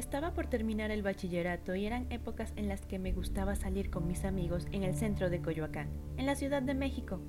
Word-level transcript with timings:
Estaba 0.00 0.32
por 0.32 0.46
terminar 0.46 0.90
el 0.90 1.02
bachillerato 1.02 1.74
y 1.74 1.84
eran 1.84 2.06
épocas 2.08 2.54
en 2.56 2.68
las 2.68 2.86
que 2.86 2.98
me 2.98 3.12
gustaba 3.12 3.54
salir 3.54 3.90
con 3.90 4.06
mis 4.06 4.24
amigos 4.24 4.66
en 4.72 4.82
el 4.82 4.94
centro 4.94 5.28
de 5.28 5.42
Coyoacán, 5.42 5.90
en 6.16 6.24
la 6.24 6.36
Ciudad 6.36 6.62
de 6.62 6.72
México. 6.72 7.20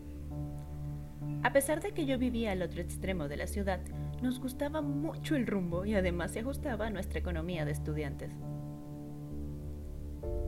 A 1.43 1.51
pesar 1.51 1.81
de 1.81 1.91
que 1.91 2.05
yo 2.05 2.17
vivía 2.17 2.53
al 2.53 2.61
otro 2.61 2.79
extremo 2.79 3.27
de 3.27 3.35
la 3.35 3.47
ciudad, 3.47 3.81
nos 4.21 4.39
gustaba 4.39 4.81
mucho 4.81 5.35
el 5.35 5.47
rumbo 5.47 5.83
y 5.83 5.95
además 5.95 6.31
se 6.31 6.39
ajustaba 6.39 6.87
a 6.87 6.91
nuestra 6.91 7.19
economía 7.19 7.65
de 7.65 7.73
estudiantes. 7.73 8.31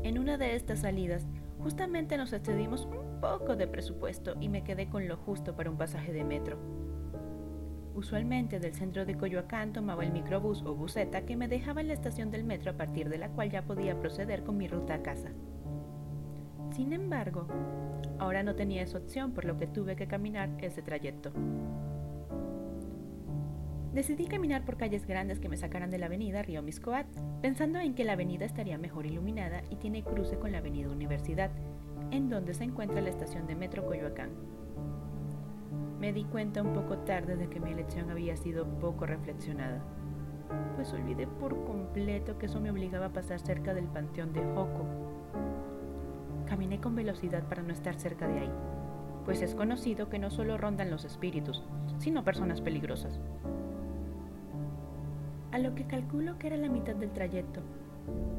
En 0.03 0.17
una 0.17 0.37
de 0.37 0.55
estas 0.55 0.79
salidas, 0.79 1.27
justamente 1.59 2.15
nos 2.15 2.31
excedimos 2.31 2.85
un 2.85 3.19
poco 3.19 3.57
de 3.57 3.67
presupuesto 3.67 4.35
y 4.39 4.47
me 4.47 4.63
quedé 4.63 4.87
con 4.87 5.09
lo 5.09 5.17
justo 5.17 5.57
para 5.57 5.69
un 5.69 5.77
pasaje 5.77 6.13
de 6.13 6.23
metro. 6.23 6.57
Usualmente 7.96 8.60
del 8.60 8.73
centro 8.73 9.05
de 9.05 9.16
Coyoacán 9.16 9.71
tomaba 9.71 10.04
el 10.04 10.12
microbús 10.12 10.64
o 10.64 10.73
buseta 10.73 11.25
que 11.25 11.36
me 11.36 11.47
dejaba 11.47 11.82
en 11.82 11.88
la 11.89 11.93
estación 11.93 12.32
del 12.32 12.43
metro 12.43 12.71
a 12.71 12.78
partir 12.78 13.07
de 13.07 13.20
la 13.20 13.29
cual 13.29 13.51
ya 13.51 13.61
podía 13.61 14.00
proceder 14.00 14.43
con 14.43 14.57
mi 14.57 14.68
ruta 14.68 14.96
a 14.96 15.04
casa. 15.04 15.29
Sin 16.71 16.92
embargo, 16.92 17.48
ahora 18.18 18.42
no 18.42 18.56
tenía 18.56 18.82
esa 18.82 18.98
opción 18.98 19.32
por 19.32 19.46
lo 19.46 19.57
que 19.57 19.68
tuve 19.68 19.96
que 19.96 20.07
caminar 20.07 20.50
ese 20.60 20.82
trayecto. 20.82 21.32
Decidí 23.93 24.25
caminar 24.25 24.65
por 24.65 24.78
calles 24.78 25.06
grandes 25.06 25.39
que 25.39 25.50
me 25.50 25.57
sacaran 25.57 25.92
de 25.92 26.00
la 26.00 26.07
avenida 26.07 26.42
Río 26.42 26.64
Miscoat, 26.64 27.06
pensando 27.43 27.78
en 27.78 27.93
que 27.93 28.04
la 28.04 28.14
avenida 28.14 28.43
estaría 28.43 28.79
mejor 28.79 29.06
iluminada 29.06 29.62
y 29.70 29.75
tiene 29.75 30.04
cruce 30.04 30.39
con 30.39 30.51
la 30.51 30.57
avenida 30.57 30.89
Universidad, 30.89 31.51
en 32.09 32.28
donde 32.28 32.56
se 32.56 32.64
encuentra 32.64 33.02
la 33.02 33.12
estación 33.12 33.45
de 33.45 33.56
metro 33.56 33.86
Coyoacán. 33.86 34.31
Me 36.00 36.11
di 36.11 36.25
cuenta 36.25 36.61
un 36.61 36.73
poco 36.73 36.97
tarde 37.00 37.36
de 37.36 37.47
que 37.47 37.59
mi 37.59 37.72
elección 37.72 38.09
había 38.09 38.36
sido 38.36 38.66
poco 38.66 39.05
reflexionada, 39.05 39.81
pues 40.75 40.91
olvidé 40.94 41.27
por 41.27 41.64
completo 41.64 42.38
que 42.38 42.47
eso 42.47 42.59
me 42.59 42.72
obligaba 42.72 43.08
a 43.08 43.14
pasar 43.14 43.39
cerca 43.39 43.73
del 43.73 43.86
panteón 43.86 44.33
de 44.33 44.44
Joco. 44.44 44.86
Caminé 46.45 46.81
con 46.81 46.95
velocidad 46.95 47.44
para 47.44 47.64
no 47.64 47.72
estar 47.72 47.95
cerca 47.95 48.28
de 48.28 48.39
ahí, 48.39 48.52
pues 49.25 49.42
es 49.42 49.56
conocido 49.56 50.09
que 50.09 50.20
no 50.20 50.30
solo 50.30 50.58
rondan 50.58 50.92
los 50.92 51.06
espíritus, 51.06 51.64
sino 52.00 52.23
personas 52.23 52.61
peligrosas. 52.61 53.20
A 55.52 55.59
lo 55.59 55.73
que 55.76 55.86
calculo 55.86 56.38
que 56.38 56.48
era 56.48 56.58
la 56.58 56.70
mitad 56.70 56.95
del 56.95 57.11
trayecto, 57.11 57.61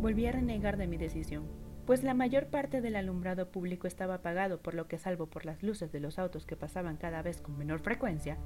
volví 0.03 0.27
a 0.27 0.33
renegar 0.33 0.77
de 0.77 0.87
mi 0.87 0.99
decisión 0.99 1.64
pues 1.87 2.03
la 2.03 2.15
mayor 2.15 2.47
parte 2.47 2.81
del 2.81 2.97
alumbrado 2.97 3.51
público 3.51 3.87
estaba 3.87 4.15
apagado, 4.15 4.61
por 4.61 4.75
lo 4.75 4.89
que 4.89 4.99
salvo 4.99 5.27
por 5.27 5.45
las 5.45 5.63
luces 5.63 5.93
de 5.93 6.01
los 6.01 6.19
autos 6.19 6.47
que 6.47 6.57
pasaban 6.57 6.97
cada 6.97 7.23
vez 7.23 7.43
con 7.43 7.59
menor 7.59 7.81
frecuencia, 7.81 8.39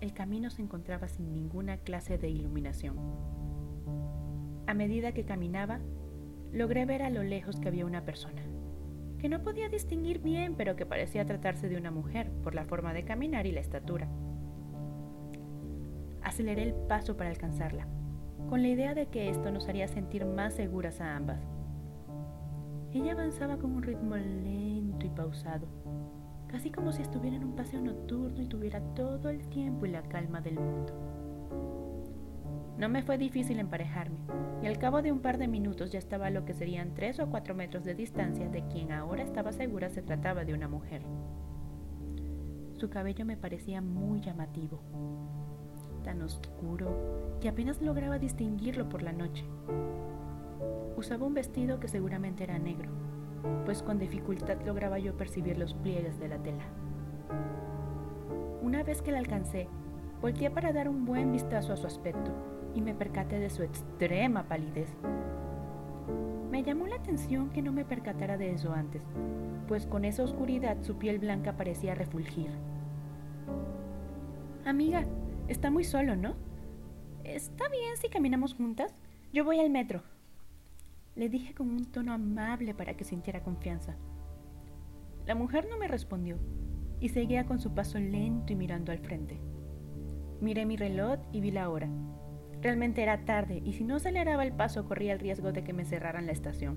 el 0.00 0.12
camino 0.12 0.50
se 0.50 0.62
encontraba 0.62 1.08
sin 1.08 1.32
ninguna 1.32 1.78
clase 1.78 2.18
de 2.18 2.28
iluminación. 2.28 2.96
A 4.66 4.74
medida 4.74 5.12
que 5.12 5.24
caminaba, 5.24 5.80
logré 6.52 6.84
ver 6.84 7.02
a 7.02 7.10
lo 7.10 7.22
lejos 7.22 7.58
que 7.60 7.68
había 7.68 7.86
una 7.86 8.04
persona, 8.04 8.42
que 9.18 9.28
no 9.28 9.42
podía 9.42 9.68
distinguir 9.68 10.18
bien, 10.18 10.54
pero 10.54 10.76
que 10.76 10.84
parecía 10.84 11.24
tratarse 11.24 11.68
de 11.68 11.78
una 11.78 11.90
mujer 11.90 12.30
por 12.42 12.54
la 12.54 12.64
forma 12.64 12.92
de 12.92 13.04
caminar 13.04 13.46
y 13.46 13.52
la 13.52 13.60
estatura. 13.60 14.08
Aceleré 16.22 16.62
el 16.62 16.74
paso 16.74 17.16
para 17.16 17.30
alcanzarla, 17.30 17.86
con 18.50 18.60
la 18.60 18.68
idea 18.68 18.94
de 18.94 19.06
que 19.06 19.30
esto 19.30 19.50
nos 19.50 19.68
haría 19.68 19.88
sentir 19.88 20.26
más 20.26 20.54
seguras 20.54 21.00
a 21.00 21.16
ambas. 21.16 21.40
Ella 22.96 23.12
avanzaba 23.12 23.58
con 23.58 23.72
un 23.72 23.82
ritmo 23.82 24.16
lento 24.16 25.04
y 25.04 25.10
pausado, 25.10 25.66
casi 26.48 26.70
como 26.70 26.92
si 26.92 27.02
estuviera 27.02 27.36
en 27.36 27.44
un 27.44 27.54
paseo 27.54 27.78
nocturno 27.78 28.40
y 28.40 28.46
tuviera 28.46 28.80
todo 28.94 29.28
el 29.28 29.46
tiempo 29.48 29.84
y 29.84 29.90
la 29.90 30.02
calma 30.02 30.40
del 30.40 30.54
mundo. 30.54 30.94
No 32.78 32.88
me 32.88 33.02
fue 33.02 33.18
difícil 33.18 33.58
emparejarme, 33.58 34.16
y 34.62 34.66
al 34.66 34.78
cabo 34.78 35.02
de 35.02 35.12
un 35.12 35.20
par 35.20 35.36
de 35.36 35.46
minutos 35.46 35.92
ya 35.92 35.98
estaba 35.98 36.28
a 36.28 36.30
lo 36.30 36.46
que 36.46 36.54
serían 36.54 36.94
tres 36.94 37.20
o 37.20 37.28
cuatro 37.28 37.54
metros 37.54 37.84
de 37.84 37.94
distancia 37.94 38.48
de 38.48 38.66
quien 38.66 38.90
ahora 38.90 39.24
estaba 39.24 39.52
segura 39.52 39.90
se 39.90 40.00
trataba 40.00 40.46
de 40.46 40.54
una 40.54 40.66
mujer. 40.66 41.02
Su 42.72 42.88
cabello 42.88 43.26
me 43.26 43.36
parecía 43.36 43.82
muy 43.82 44.22
llamativo, 44.22 44.80
tan 46.02 46.22
oscuro 46.22 47.36
que 47.42 47.50
apenas 47.50 47.82
lograba 47.82 48.18
distinguirlo 48.18 48.88
por 48.88 49.02
la 49.02 49.12
noche. 49.12 49.44
Usaba 50.96 51.26
un 51.26 51.34
vestido 51.34 51.80
que 51.80 51.88
seguramente 51.88 52.44
era 52.44 52.58
negro, 52.58 52.90
pues 53.64 53.82
con 53.82 53.98
dificultad 53.98 54.60
lograba 54.64 54.98
yo 54.98 55.16
percibir 55.16 55.58
los 55.58 55.74
pliegues 55.74 56.18
de 56.18 56.28
la 56.28 56.38
tela. 56.38 56.64
Una 58.62 58.82
vez 58.82 59.02
que 59.02 59.12
la 59.12 59.18
alcancé, 59.18 59.68
volteé 60.20 60.50
para 60.50 60.72
dar 60.72 60.88
un 60.88 61.04
buen 61.04 61.32
vistazo 61.32 61.72
a 61.72 61.76
su 61.76 61.86
aspecto 61.86 62.32
y 62.74 62.80
me 62.80 62.94
percaté 62.94 63.38
de 63.38 63.50
su 63.50 63.62
extrema 63.62 64.44
palidez. 64.44 64.88
Me 66.50 66.62
llamó 66.62 66.86
la 66.86 66.96
atención 66.96 67.50
que 67.50 67.62
no 67.62 67.72
me 67.72 67.84
percatara 67.84 68.36
de 68.38 68.52
eso 68.52 68.72
antes, 68.72 69.02
pues 69.68 69.86
con 69.86 70.04
esa 70.04 70.22
oscuridad 70.22 70.82
su 70.82 70.96
piel 70.96 71.18
blanca 71.18 71.56
parecía 71.56 71.94
refulgir. 71.94 72.50
Amiga, 74.64 75.04
está 75.48 75.70
muy 75.70 75.84
solo, 75.84 76.16
¿no? 76.16 76.34
¿Está 77.24 77.68
bien 77.68 77.96
si 77.96 78.08
caminamos 78.08 78.54
juntas? 78.54 78.94
Yo 79.32 79.44
voy 79.44 79.60
al 79.60 79.70
metro. 79.70 80.02
Le 81.16 81.30
dije 81.30 81.54
con 81.54 81.70
un 81.70 81.86
tono 81.86 82.12
amable 82.12 82.74
para 82.74 82.94
que 82.94 83.04
sintiera 83.04 83.42
confianza. 83.42 83.96
La 85.26 85.34
mujer 85.34 85.66
no 85.68 85.78
me 85.78 85.88
respondió 85.88 86.38
y 87.00 87.08
seguía 87.08 87.46
con 87.46 87.58
su 87.58 87.74
paso 87.74 87.98
lento 87.98 88.52
y 88.52 88.56
mirando 88.56 88.92
al 88.92 88.98
frente. 88.98 89.40
Miré 90.42 90.66
mi 90.66 90.76
reloj 90.76 91.18
y 91.32 91.40
vi 91.40 91.50
la 91.50 91.70
hora. 91.70 91.88
Realmente 92.60 93.02
era 93.02 93.24
tarde 93.24 93.62
y 93.64 93.72
si 93.72 93.84
no 93.84 93.96
aceleraba 93.96 94.44
el 94.44 94.52
paso 94.52 94.84
corría 94.84 95.14
el 95.14 95.18
riesgo 95.18 95.52
de 95.52 95.64
que 95.64 95.72
me 95.72 95.86
cerraran 95.86 96.26
la 96.26 96.32
estación. 96.32 96.76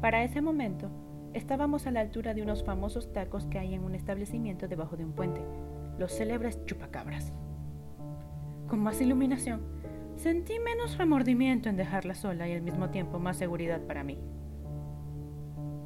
Para 0.00 0.24
ese 0.24 0.40
momento, 0.40 0.90
estábamos 1.34 1.86
a 1.86 1.90
la 1.90 2.00
altura 2.00 2.32
de 2.32 2.42
unos 2.42 2.64
famosos 2.64 3.12
tacos 3.12 3.46
que 3.46 3.58
hay 3.58 3.74
en 3.74 3.84
un 3.84 3.94
establecimiento 3.94 4.68
debajo 4.68 4.96
de 4.96 5.04
un 5.04 5.12
puente, 5.12 5.42
los 5.98 6.16
célebres 6.16 6.64
chupacabras. 6.64 7.34
Con 8.68 8.80
más 8.80 9.02
iluminación, 9.02 9.60
Sentí 10.20 10.58
menos 10.58 10.98
remordimiento 10.98 11.70
en 11.70 11.78
dejarla 11.78 12.14
sola 12.14 12.46
y 12.46 12.52
al 12.52 12.60
mismo 12.60 12.90
tiempo 12.90 13.18
más 13.18 13.38
seguridad 13.38 13.80
para 13.80 14.04
mí. 14.04 14.18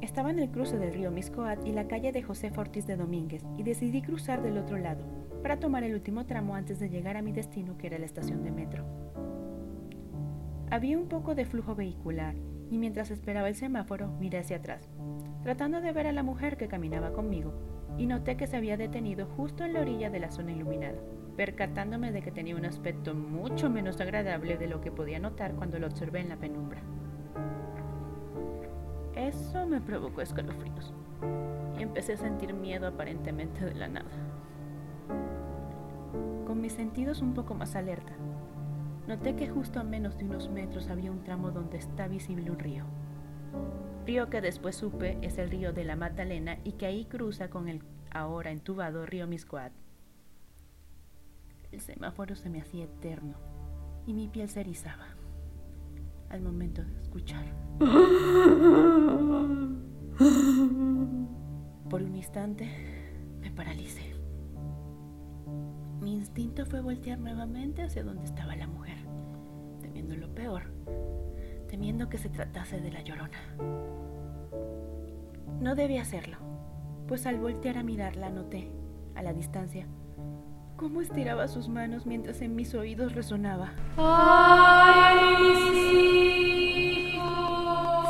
Estaba 0.01 0.29
en 0.29 0.39
el 0.39 0.51
cruce 0.51 0.77
del 0.77 0.93
río 0.93 1.09
Miscoat 1.09 1.65
y 1.65 1.71
la 1.71 1.87
calle 1.87 2.11
de 2.11 2.21
José 2.21 2.51
Fortis 2.51 2.85
de 2.85 2.97
Domínguez 2.97 3.45
y 3.57 3.63
decidí 3.63 4.01
cruzar 4.01 4.41
del 4.41 4.57
otro 4.57 4.77
lado 4.77 5.05
para 5.41 5.61
tomar 5.61 5.85
el 5.85 5.93
último 5.93 6.25
tramo 6.25 6.53
antes 6.53 6.81
de 6.81 6.89
llegar 6.89 7.15
a 7.15 7.21
mi 7.21 7.31
destino 7.31 7.77
que 7.77 7.87
era 7.87 7.97
la 7.97 8.07
estación 8.07 8.43
de 8.43 8.51
metro. 8.51 8.83
Había 10.69 10.97
un 10.97 11.07
poco 11.07 11.33
de 11.33 11.45
flujo 11.45 11.73
vehicular 11.73 12.35
y 12.69 12.77
mientras 12.77 13.11
esperaba 13.11 13.47
el 13.47 13.55
semáforo 13.55 14.09
miré 14.19 14.39
hacia 14.39 14.57
atrás, 14.57 14.89
tratando 15.43 15.79
de 15.79 15.93
ver 15.93 16.07
a 16.07 16.11
la 16.11 16.23
mujer 16.23 16.57
que 16.57 16.67
caminaba 16.67 17.13
conmigo 17.13 17.53
y 17.97 18.05
noté 18.05 18.35
que 18.35 18.47
se 18.47 18.57
había 18.57 18.75
detenido 18.75 19.27
justo 19.27 19.63
en 19.63 19.71
la 19.71 19.79
orilla 19.79 20.09
de 20.09 20.19
la 20.19 20.29
zona 20.29 20.51
iluminada 20.51 20.99
percatándome 21.35 22.11
de 22.11 22.21
que 22.21 22.31
tenía 22.31 22.55
un 22.55 22.65
aspecto 22.65 23.13
mucho 23.13 23.69
menos 23.69 23.99
agradable 23.99 24.57
de 24.57 24.67
lo 24.67 24.81
que 24.81 24.91
podía 24.91 25.19
notar 25.19 25.53
cuando 25.55 25.79
lo 25.79 25.87
observé 25.87 26.21
en 26.21 26.29
la 26.29 26.37
penumbra. 26.37 26.81
Eso 29.15 29.65
me 29.65 29.81
provocó 29.81 30.21
escalofríos 30.21 30.93
y 31.77 31.83
empecé 31.83 32.13
a 32.13 32.17
sentir 32.17 32.53
miedo 32.53 32.87
aparentemente 32.87 33.65
de 33.65 33.75
la 33.75 33.87
nada. 33.87 34.11
Con 36.45 36.61
mis 36.61 36.73
sentidos 36.73 37.21
un 37.21 37.33
poco 37.33 37.53
más 37.53 37.75
alerta, 37.75 38.13
noté 39.07 39.35
que 39.35 39.49
justo 39.49 39.79
a 39.79 39.83
menos 39.83 40.17
de 40.17 40.25
unos 40.25 40.49
metros 40.49 40.89
había 40.89 41.11
un 41.11 41.23
tramo 41.23 41.51
donde 41.51 41.77
está 41.77 42.07
visible 42.07 42.51
un 42.51 42.59
río. 42.59 42.85
Río 44.05 44.29
que 44.29 44.41
después 44.41 44.75
supe 44.75 45.17
es 45.21 45.37
el 45.37 45.49
río 45.49 45.73
de 45.73 45.83
la 45.83 45.95
Magdalena 45.95 46.59
y 46.63 46.73
que 46.73 46.85
ahí 46.85 47.05
cruza 47.05 47.49
con 47.49 47.67
el 47.67 47.81
ahora 48.11 48.51
entubado 48.51 49.05
río 49.05 49.27
Miscoat. 49.27 49.71
El 51.75 51.81
semáforo 51.81 52.37
se 52.37 52.49
me 52.49 52.61
hacía 52.61 52.85
eterno 52.85 53.35
y 54.07 54.13
mi 54.13 54.29
piel 54.29 54.47
se 54.47 54.61
erizaba 54.61 55.07
al 56.29 56.41
momento 56.41 56.81
de 56.81 57.01
escuchar. 57.01 57.43
Por 61.89 62.01
un 62.01 62.15
instante 62.15 62.69
me 63.41 63.51
paralicé. 63.51 64.15
Mi 65.99 66.13
instinto 66.15 66.65
fue 66.65 66.79
voltear 66.79 67.19
nuevamente 67.19 67.83
hacia 67.83 68.05
donde 68.05 68.23
estaba 68.23 68.55
la 68.55 68.67
mujer, 68.67 68.99
temiendo 69.81 70.15
lo 70.15 70.33
peor, 70.33 70.71
temiendo 71.67 72.07
que 72.07 72.19
se 72.19 72.29
tratase 72.29 72.79
de 72.79 72.93
la 72.93 73.01
llorona. 73.01 73.37
No 75.59 75.75
debía 75.75 76.03
hacerlo, 76.03 76.37
pues 77.09 77.25
al 77.25 77.37
voltear 77.37 77.77
a 77.77 77.83
mirarla 77.83 78.29
noté, 78.29 78.71
a 79.13 79.21
la 79.21 79.33
distancia, 79.33 79.89
cómo 80.75 81.01
estiraba 81.01 81.47
sus 81.47 81.69
manos 81.69 82.05
mientras 82.05 82.41
en 82.41 82.55
mis 82.55 82.73
oídos 82.75 83.13
resonaba. 83.13 83.73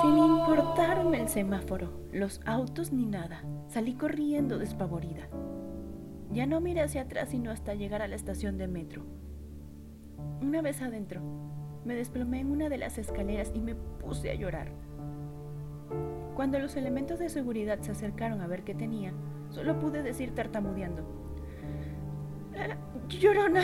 Sin 0.02 0.18
importarme 0.18 1.22
el 1.22 1.30
semáforo, 1.30 1.92
los 2.12 2.42
autos 2.46 2.92
ni 2.92 3.06
nada, 3.06 3.44
salí 3.68 3.94
corriendo 3.96 4.58
despavorida. 4.58 5.28
Ya 6.32 6.46
no 6.46 6.60
miré 6.60 6.82
hacia 6.82 7.02
atrás 7.04 7.30
sino 7.30 7.52
hasta 7.52 7.74
llegar 7.76 8.02
a 8.02 8.08
la 8.08 8.16
estación 8.16 8.58
de 8.58 8.68
metro. 8.68 9.04
Una 10.42 10.62
vez 10.62 10.82
adentro, 10.82 11.22
Me 11.86 11.94
desplomé 11.94 12.40
en 12.40 12.50
una 12.50 12.68
de 12.68 12.80
las 12.80 12.98
escaleras 12.98 13.52
y 13.54 13.60
me 13.62 13.76
puse 13.76 14.32
a 14.32 14.34
llorar. 14.34 14.72
Cuando 16.36 16.58
los 16.58 16.76
elementos 16.76 17.20
de 17.20 17.30
seguridad 17.30 17.80
se 17.82 17.92
acercaron 17.92 18.42
a 18.42 18.48
ver 18.48 18.64
qué 18.64 18.74
tenía, 18.74 19.14
solo 19.52 19.78
pude 19.80 20.02
decir 20.02 20.34
tartamudeando. 20.34 21.04
Llorona. 23.10 23.64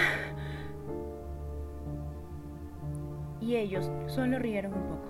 Y 3.39 3.55
ellos 3.55 3.89
solo 4.07 4.37
rieron 4.39 4.73
un 4.73 4.83
poco. 4.83 5.09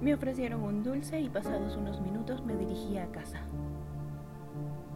Me 0.00 0.12
ofrecieron 0.12 0.62
un 0.62 0.82
dulce 0.82 1.20
y 1.20 1.28
pasados 1.28 1.76
unos 1.76 2.00
minutos 2.00 2.44
me 2.44 2.56
dirigí 2.56 2.98
a 2.98 3.06
casa. 3.06 3.40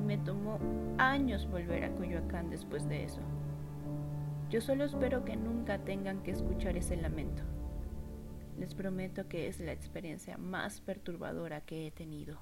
Me 0.06 0.18
tomó 0.18 0.58
años 0.98 1.48
volver 1.50 1.84
a 1.84 1.94
Coyoacán 1.94 2.50
después 2.50 2.88
de 2.88 3.04
eso. 3.04 3.20
Yo 4.50 4.60
solo 4.60 4.84
espero 4.84 5.24
que 5.24 5.36
nunca 5.36 5.78
tengan 5.78 6.22
que 6.22 6.30
escuchar 6.30 6.76
ese 6.76 6.96
lamento. 6.96 7.42
Les 8.58 8.74
prometo 8.74 9.28
que 9.28 9.46
es 9.46 9.60
la 9.60 9.72
experiencia 9.72 10.36
más 10.36 10.80
perturbadora 10.80 11.60
que 11.60 11.86
he 11.86 11.90
tenido. 11.90 12.38